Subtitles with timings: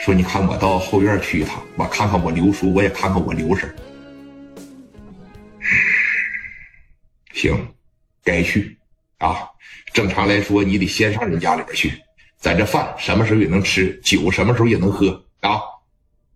[0.00, 3.72] 说你看我到后院去一趟，我看看我刘叔，我也看看我刘婶。
[7.34, 7.74] 行，
[8.24, 8.78] 该去
[9.18, 9.46] 啊。
[9.92, 12.02] 正常来说，你得先上人家里边去。
[12.38, 15.60] 咱这饭什么时候也能吃，酒什么时候也能喝啊。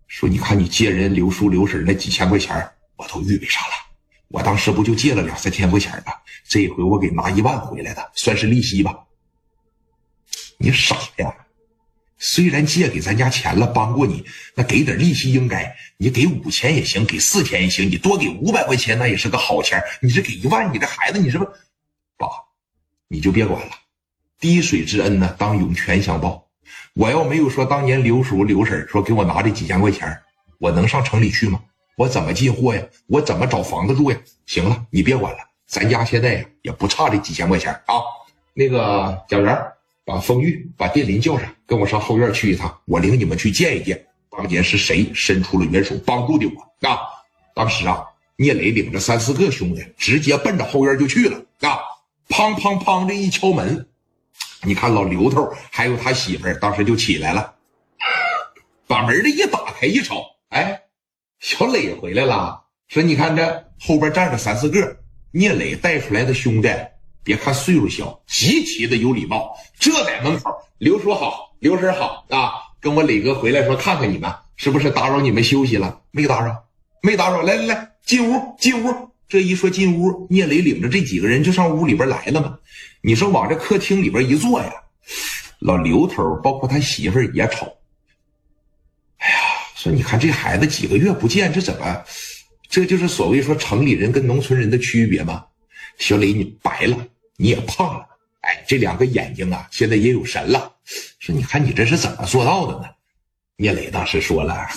[0.07, 2.55] 说你看你借人刘叔刘婶那几千块钱，
[2.95, 3.73] 我都预备上了。
[4.27, 6.13] 我当时不就借了两三千块钱吗？
[6.47, 8.95] 这回我给拿一万回来的，算是利息吧。
[10.59, 11.35] 你傻呀！
[12.27, 15.75] 虽然借给咱家钱了，帮过你，那给点利息应该。
[15.97, 19.79] 你给五千也行，给四千也行，你多给五百块钱那也是个好钱。
[20.01, 21.45] 你这给一万，你这孩子，你是不
[22.17, 22.27] 爸？
[23.07, 23.71] 你就别管了，
[24.39, 26.47] 滴水之恩呢，当涌泉相报。
[26.95, 30.19] 我要没有说当年刘叔刘婶说给我拿这几千块钱，
[30.57, 31.61] 我能上城里去吗？
[31.95, 32.81] 我怎么进货呀？
[33.05, 34.17] 我怎么找房子住呀？
[34.47, 38.01] 行了，你别管了，咱家现在呀也不差这几千块钱啊。
[38.55, 39.55] 那个贾元。
[40.05, 46.99] 把风玉、把电林叫上，跟我上后院去一趟，我领你们去见一见，当年是谁伸出了援手帮助的我啊！
[47.55, 51.79] 当时啊，聂磊领着三四个兄弟，直接奔着后院就去了啊！
[52.29, 53.87] 砰砰砰这一敲门，
[54.61, 57.55] 你看老刘头还有他媳妇儿，当时就起来了，
[58.85, 60.81] 把门的一打开一瞅，哎，
[61.39, 64.97] 小磊回来了，说你看这后边站着三四个
[65.31, 66.69] 聂磊带出来的兄弟。
[67.25, 69.51] 别看岁数小，极其的有礼貌。
[69.79, 72.51] 这在门口，刘叔好，刘婶好啊！
[72.79, 75.99] 跟我磊哥回来说看看你们，是不是打扰你们休息了？
[76.11, 76.55] 没打扰，
[77.01, 77.41] 没打扰。
[77.41, 78.93] 来来来，进屋，进屋。
[79.27, 82.59] 这一说进屋，聂磊领着这几个人就上屋里边来了嘛。
[83.01, 84.71] 你说往这客厅里边一坐呀，
[85.57, 87.65] 老刘头包括他媳妇也瞅。
[89.17, 89.35] 哎呀，
[89.75, 92.03] 说你看这孩子几个月不见，这怎么？
[92.69, 95.43] 这就是所谓说城里人跟农村人的区别吗？
[95.97, 97.07] 小磊，你白了。
[97.37, 98.07] 你也胖了，
[98.41, 100.73] 哎，这两个眼睛啊，现在也有神了。
[101.19, 102.89] 说，你看你这是怎么做到的呢？
[103.57, 104.67] 聂磊当时说了，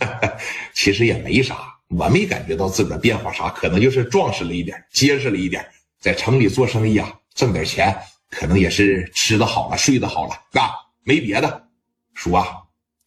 [0.74, 1.56] 其实也没啥，
[1.88, 5.64] 我没感觉到自个儿变化啥，可能就是壮实了一点，结实了一点。
[6.00, 7.96] 在城里做生意啊，挣点钱，
[8.30, 10.70] 可能也是吃的好了，睡的好了，啊，
[11.02, 11.68] 没别的。
[12.14, 12.46] 叔啊，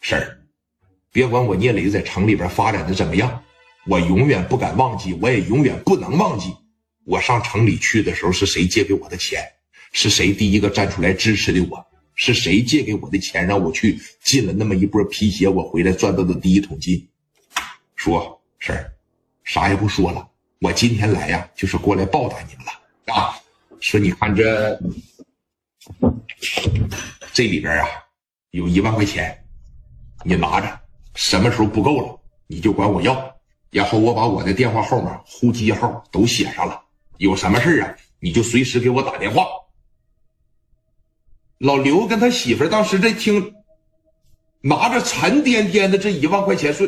[0.01, 0.39] 婶儿，
[1.11, 3.43] 别管我聂磊在城里边发展的怎么样，
[3.85, 6.53] 我永远不敢忘记，我也永远不能忘记。
[7.07, 9.41] 我上城里去的时候，是谁借给我的钱？
[9.93, 11.87] 是谁第一个站出来支持的我？
[12.15, 15.47] 是谁借给我的钱，让我去进了那么一波皮鞋？
[15.47, 17.07] 我回来赚到的第一桶金。
[17.95, 18.91] 说婶儿，
[19.45, 20.27] 啥也不说了，
[20.59, 23.39] 我今天来呀，就是过来报答你们了啊！
[23.79, 24.77] 说你看这
[27.31, 27.87] 这里边啊，
[28.51, 29.45] 有一万块钱，
[30.25, 30.77] 你拿着，
[31.15, 33.33] 什么时候不够了，你就管我要。
[33.69, 36.83] 然后我把我的电话号码、呼机号都写上了。
[37.17, 37.95] 有什么事啊？
[38.19, 39.45] 你就随时给我打电话。
[41.59, 43.53] 老刘跟他媳妇当时在听，
[44.61, 46.87] 拿着沉甸甸的这一万块钱，说：“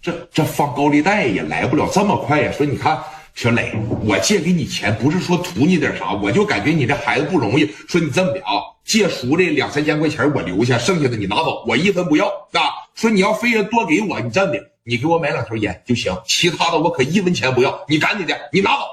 [0.00, 3.02] 这这放高利贷也来不了这么快呀。”说：“你看，
[3.34, 3.74] 小磊，
[4.04, 7.66] 我借给你钱不是说图你点啥，我就感觉你这孩子不容易。
[7.86, 12.60] 说你这么的啊，借叔这两三千块钱我留下，剩下的你拿走，我一分不要啊。
[12.94, 17.84] 说你要非要多给我，你这么的。”你给我买两条烟就行，其他的我可一分钱不要。
[17.88, 18.84] 你赶紧的，你拿走。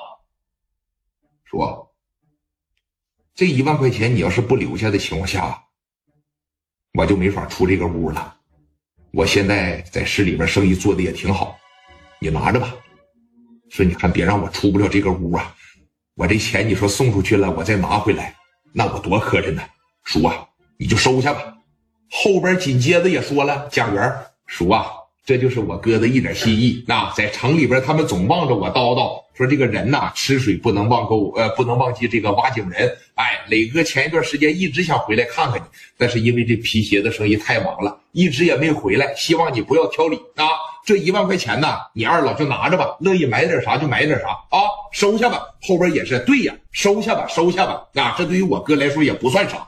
[1.45, 1.91] 说，
[3.33, 5.63] 这一万块钱你要是不留下的情况下，
[6.93, 8.35] 我就没法出这个屋了。
[9.11, 11.57] 我现在在市里边生意做的也挺好，
[12.19, 12.75] 你拿着吧。
[13.69, 15.55] 说你看，别让我出不了这个屋啊！
[16.13, 18.35] 我这钱你说送出去了，我再拿回来，
[18.73, 19.63] 那我多磕碜呢。
[20.03, 21.57] 叔啊，你就收下吧。
[22.11, 24.98] 后边紧接着也说了，贾元，叔啊。
[25.25, 26.83] 这就是我哥的一点心意。
[26.87, 32.91] 那在城里边，他们总望着我叨叨，说这个人呐，吃水不能忘沟，呃，不能忘记这个挖井人。
[33.13, 35.63] 哎，磊哥前一段时间一直想回来看看你，
[35.97, 39.13] 但是因为这皮鞋的生意太忙了，一直也没回来。
[39.15, 40.47] 希望你不要挑理啊！
[40.83, 44.57] 这一万块钱呢，你二老就拿着吧，乐意买点啥就买点啥啊，
[44.91, 45.43] 收下吧。
[45.61, 47.87] 后边也是对呀，收下吧，收下吧。
[48.01, 49.67] 啊，这对于我哥来说也不算啥。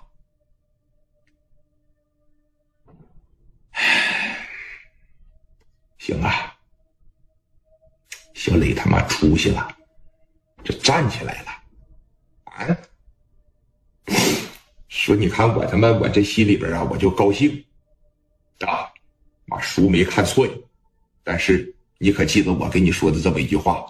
[6.01, 6.57] 行啊，
[8.33, 9.77] 小磊他妈出息了，
[10.63, 11.51] 这站起来了，
[12.45, 12.77] 啊！
[14.87, 17.63] 说你看我他妈我这心里边啊，我就高兴
[18.61, 18.89] 啊！
[19.45, 20.65] 妈叔没看错你，
[21.23, 23.85] 但是你可记得我跟你说的这么一句话？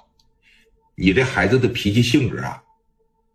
[0.95, 2.61] 你这孩子的脾气性格啊，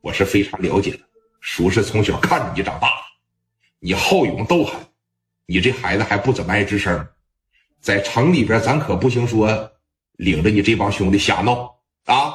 [0.03, 1.01] 我是非常了解的。
[1.41, 3.03] 叔是从小看着你长大的，
[3.79, 4.79] 你好勇斗狠，
[5.47, 7.09] 你这孩子还不怎么爱吱声。
[7.87, 9.73] 在城里边，咱可不行说
[10.15, 11.73] 领着你这帮兄弟瞎闹
[12.07, 12.35] 啊！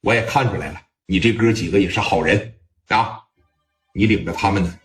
[0.00, 2.52] 我也看出来了，你这哥几个也是好人
[2.88, 3.20] 啊！
[3.94, 4.76] 你领着他们呢，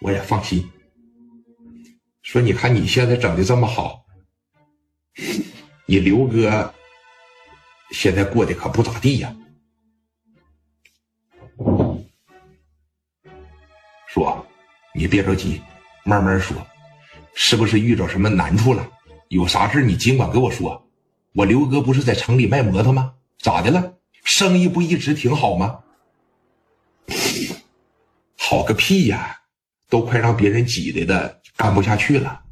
[0.00, 0.68] 我也放心。
[2.22, 4.04] 说你看你现在整的这么好，
[5.86, 6.74] 你刘哥
[7.92, 9.32] 现在过得可不咋地呀。
[14.08, 14.44] 说，
[14.92, 15.62] 你别着急，
[16.02, 16.56] 慢慢说，
[17.36, 18.84] 是不是遇着什么难处了？
[19.32, 20.86] 有啥事你尽管跟我说。
[21.32, 23.14] 我刘哥不是在城里卖摩托吗？
[23.38, 23.94] 咋的了？
[24.22, 25.78] 生意不一直挺好吗？
[28.36, 29.40] 好个屁呀！
[29.88, 32.42] 都快让别人挤兑的干不下去了。